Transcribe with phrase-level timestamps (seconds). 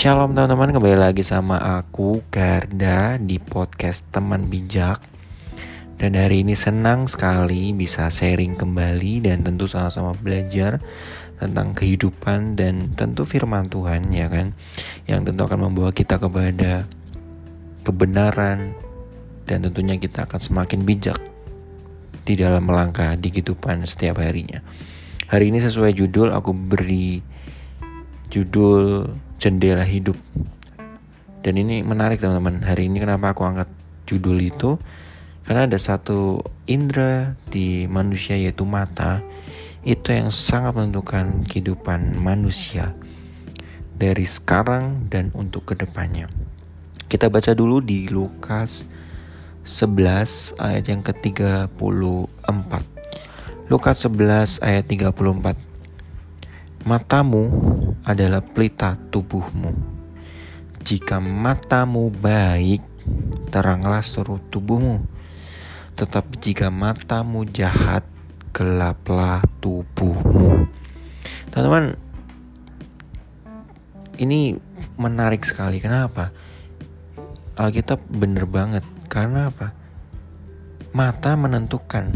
[0.00, 4.96] Shalom teman-teman, kembali lagi sama aku Garda di podcast Teman Bijak.
[6.00, 10.80] Dan hari ini senang sekali bisa sharing kembali dan tentu sama-sama belajar
[11.36, 14.56] tentang kehidupan dan tentu firman Tuhan ya kan.
[15.04, 16.88] Yang tentu akan membawa kita kepada
[17.84, 18.72] kebenaran
[19.44, 21.20] dan tentunya kita akan semakin bijak
[22.24, 24.64] di dalam melangkah di kehidupan setiap harinya.
[25.28, 27.20] Hari ini sesuai judul aku beri
[28.32, 29.04] judul
[29.40, 30.20] jendela hidup.
[31.40, 32.60] Dan ini menarik teman-teman.
[32.60, 33.72] Hari ini kenapa aku angkat
[34.04, 34.76] judul itu?
[35.48, 39.24] Karena ada satu indera di manusia yaitu mata
[39.80, 42.92] itu yang sangat menentukan kehidupan manusia
[43.96, 46.28] dari sekarang dan untuk ke depannya.
[47.08, 48.84] Kita baca dulu di Lukas
[49.64, 52.72] 11 ayat yang ke-34.
[53.72, 55.69] Lukas 11 ayat 34.
[56.80, 57.44] Matamu
[58.08, 59.76] adalah pelita tubuhmu.
[60.80, 62.80] Jika matamu baik,
[63.52, 65.04] teranglah seluruh tubuhmu.
[65.92, 68.00] Tetapi jika matamu jahat,
[68.56, 70.64] gelaplah tubuhmu.
[71.52, 72.00] Teman-teman,
[74.16, 74.56] ini
[74.96, 75.84] menarik sekali.
[75.84, 76.32] Kenapa?
[77.60, 78.88] Alkitab bener banget.
[79.12, 79.76] Karena apa?
[80.96, 82.08] Mata menentukan.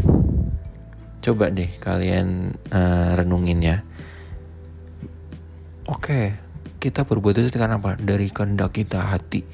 [1.21, 3.85] Coba deh kalian uh, renungin ya
[5.85, 6.33] Oke,
[6.81, 7.93] kita berbuat itu karena apa?
[7.93, 9.45] Dari kehendak kita hati.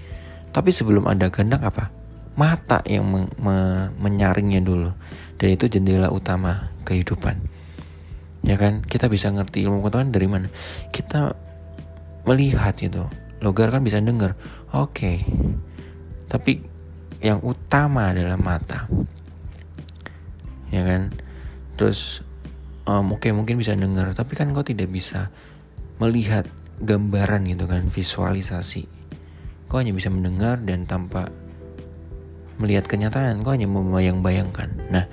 [0.56, 1.92] Tapi sebelum ada kehendak apa?
[2.40, 3.56] Mata yang me me
[4.00, 4.96] menyaringnya dulu.
[5.36, 7.36] Dan itu jendela utama kehidupan.
[8.48, 8.80] Ya kan?
[8.88, 10.48] Kita bisa ngerti ilmu pengetahuan dari mana?
[10.96, 11.36] Kita
[12.23, 13.04] melihat itu.
[13.44, 14.40] Logar kan bisa dengar.
[14.72, 15.28] Oke.
[16.32, 16.64] Tapi
[17.20, 18.88] yang utama adalah mata.
[20.72, 21.12] Ya kan?
[21.76, 22.23] Terus
[22.88, 25.30] um, oke okay, mungkin bisa dengar, tapi kan kau tidak bisa
[26.02, 26.50] melihat
[26.82, 28.90] gambaran gitu kan visualisasi.
[29.70, 31.30] Kau hanya bisa mendengar dan tanpa
[32.58, 34.70] melihat kenyataan kau hanya membayang-bayangkan.
[34.90, 35.06] Nah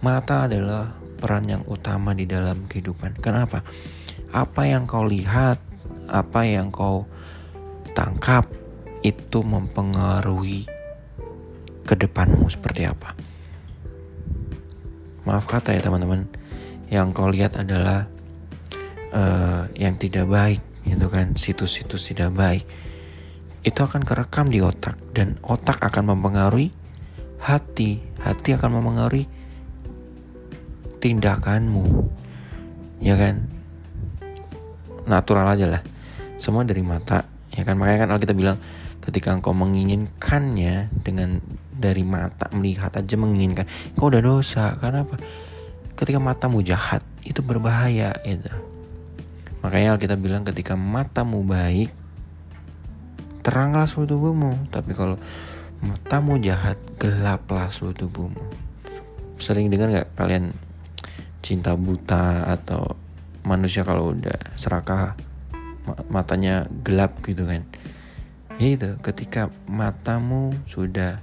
[0.00, 3.20] mata adalah peran yang utama di dalam kehidupan.
[3.20, 3.60] Kenapa?
[4.32, 5.60] Apa yang kau lihat
[6.08, 7.04] apa yang kau
[7.92, 8.48] tangkap
[9.04, 10.64] itu mempengaruhi
[11.84, 13.12] ke depanmu seperti apa.
[15.28, 16.24] Maaf kata ya teman-teman.
[16.88, 18.08] Yang kau lihat adalah
[19.12, 21.36] uh, yang tidak baik gitu kan?
[21.36, 22.64] Situs-situs tidak baik.
[23.64, 26.72] Itu akan kerekam di otak dan otak akan mempengaruhi
[27.42, 28.00] hati.
[28.18, 29.24] Hati akan mempengaruhi
[30.98, 31.84] tindakanmu
[33.02, 33.46] ya kan?
[35.08, 35.82] Natural aja lah.
[36.36, 37.24] Semua dari mata
[37.54, 37.78] ya kan?
[37.78, 38.58] Makanya kan kita bilang
[39.02, 41.40] ketika engkau menginginkannya dengan
[41.78, 43.64] dari mata melihat aja menginginkan.
[43.94, 45.16] Kau udah dosa karena apa?
[45.98, 48.77] Ketika matamu jahat itu berbahaya gitu
[49.64, 51.90] Makanya kita bilang ketika matamu baik,
[53.42, 54.52] teranglah seluruh tubuhmu.
[54.70, 55.18] Tapi kalau
[55.82, 58.44] matamu jahat, gelaplah seluruh tubuhmu.
[59.38, 60.54] Sering dengar nggak kalian
[61.42, 62.98] cinta buta atau
[63.46, 65.16] manusia kalau udah serakah
[66.12, 67.64] matanya gelap gitu kan
[68.60, 71.22] ya itu ketika matamu sudah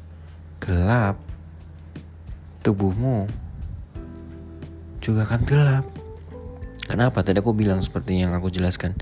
[0.64, 1.20] gelap
[2.66, 3.30] tubuhmu
[5.04, 5.86] juga akan gelap
[6.86, 7.26] Kenapa?
[7.26, 8.94] Tadi aku bilang seperti yang aku jelaskan.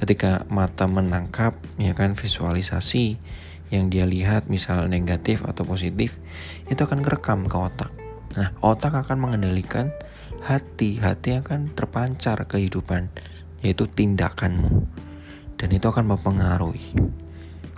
[0.00, 3.20] Ketika mata menangkap, ya kan visualisasi
[3.68, 6.16] yang dia lihat misal negatif atau positif,
[6.72, 7.92] itu akan kerekam ke otak.
[8.34, 9.92] Nah, otak akan mengendalikan
[10.40, 13.12] hati, hati akan terpancar kehidupan,
[13.60, 14.88] yaitu tindakanmu.
[15.60, 16.96] Dan itu akan mempengaruhi.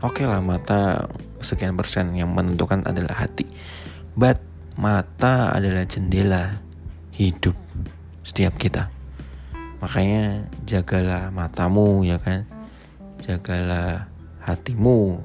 [0.07, 1.11] Oke lah, mata
[1.43, 3.51] sekian persen yang menentukan adalah hati.
[4.15, 4.39] But
[4.79, 6.63] mata adalah jendela
[7.11, 7.59] hidup
[8.23, 9.02] setiap kita.
[9.83, 12.47] Makanya jagalah matamu ya kan.
[13.21, 14.07] Jagalah
[14.47, 15.19] hatimu.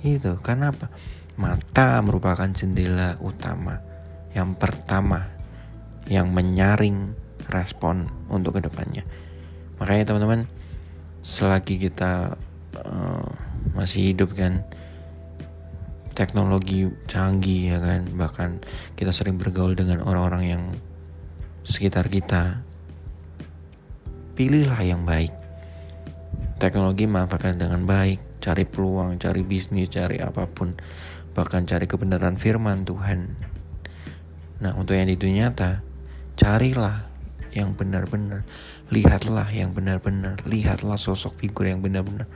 [0.00, 0.88] Itu karena apa?
[1.36, 3.76] Mata merupakan jendela utama
[4.32, 5.28] yang pertama
[6.08, 7.12] yang menyaring
[7.52, 9.04] respon untuk ke depannya.
[9.76, 10.40] Makanya teman-teman,
[11.20, 12.40] selagi kita
[12.80, 13.28] uh,
[13.76, 14.64] masih hidup kan,
[16.16, 18.50] teknologi canggih ya kan, bahkan
[18.96, 20.62] kita sering bergaul dengan orang-orang yang
[21.66, 22.64] sekitar kita,
[24.36, 25.32] pilihlah yang baik.
[26.60, 30.76] Teknologi manfaatkan dengan baik, cari peluang, cari bisnis, cari apa pun,
[31.32, 33.32] bahkan cari kebenaran firman Tuhan.
[34.60, 35.80] Nah, untuk yang itu nyata,
[36.36, 37.08] carilah
[37.56, 38.44] yang benar-benar,
[38.92, 42.28] lihatlah yang benar-benar, lihatlah sosok figur yang benar-benar.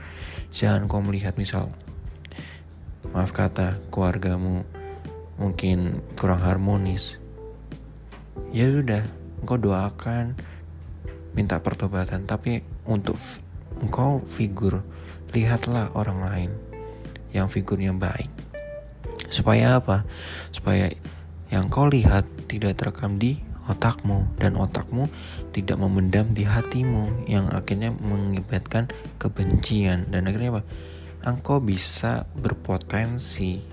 [0.49, 1.69] Jangan kau melihat misal,
[3.13, 4.65] maaf kata, keluargamu
[5.37, 7.21] mungkin kurang harmonis.
[8.53, 9.05] Ya sudah,
[9.41, 10.37] engkau doakan,
[11.31, 13.15] minta pertobatan tapi untuk
[13.79, 14.83] engkau figur
[15.31, 16.51] lihatlah orang lain
[17.31, 18.27] yang figurnya baik.
[19.31, 20.03] Supaya apa?
[20.51, 20.91] Supaya
[21.47, 23.39] yang kau lihat tidak terekam di
[23.71, 25.07] otakmu dan otakmu
[25.55, 30.11] tidak memendam di hatimu yang akhirnya mengibatkan kebencian.
[30.11, 30.63] Dan akhirnya apa?
[31.23, 33.63] Engkau bisa berpotensi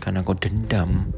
[0.00, 1.12] karena kau dendam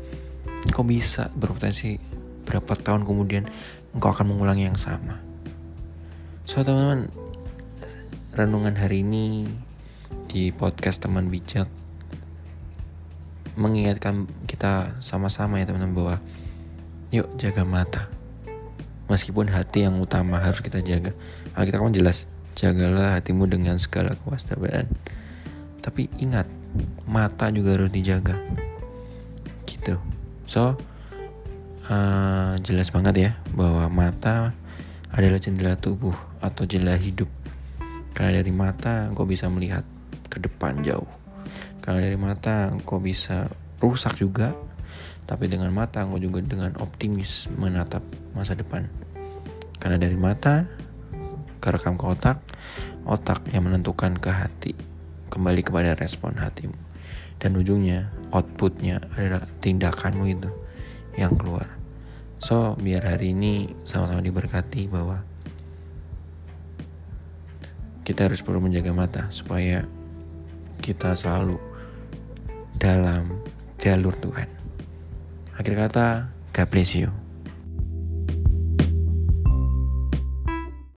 [0.74, 2.02] kau bisa berpotensi
[2.42, 3.46] berapa tahun kemudian
[3.94, 5.22] engkau akan mengulangi yang sama
[6.52, 7.08] so teman-teman
[8.36, 9.48] renungan hari ini
[10.28, 11.64] di podcast teman bijak
[13.56, 16.16] mengingatkan kita sama-sama ya teman-teman bahwa
[17.08, 18.04] yuk jaga mata.
[19.08, 21.16] Meskipun hati yang utama harus kita jaga.
[21.56, 24.92] Kita kan jelas jagalah hatimu dengan segala kewaspadaan.
[25.80, 26.44] Tapi ingat
[27.08, 28.36] mata juga harus dijaga.
[29.64, 29.96] Gitu.
[30.44, 30.76] So
[31.88, 34.52] uh, jelas banget ya bahwa mata
[35.12, 37.28] adalah jendela tubuh atau jendela hidup
[38.12, 39.84] karena dari mata kau bisa melihat
[40.28, 41.08] ke depan jauh
[41.84, 43.48] karena dari mata kau bisa
[43.80, 44.56] rusak juga
[45.32, 48.04] tapi dengan mata engkau juga dengan optimis menatap
[48.36, 48.84] masa depan.
[49.80, 50.66] Karena dari mata
[51.62, 52.38] kerekam ke otak,
[53.06, 54.76] otak yang menentukan ke hati,
[55.32, 56.76] kembali kepada respon hatimu.
[57.40, 60.50] Dan ujungnya, outputnya adalah tindakanmu itu
[61.18, 61.81] yang keluar.
[62.42, 65.22] So, biar hari ini sama-sama diberkati bahwa
[68.02, 69.86] kita harus perlu menjaga mata supaya
[70.82, 71.54] kita selalu
[72.82, 73.30] dalam
[73.78, 74.50] jalur Tuhan.
[75.54, 77.21] Akhir kata, God bless you.